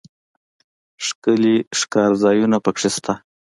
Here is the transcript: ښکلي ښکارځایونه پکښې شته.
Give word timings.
ښکلي 1.05 1.55
ښکارځایونه 1.79 2.57
پکښې 2.65 2.89
شته. 2.95 3.13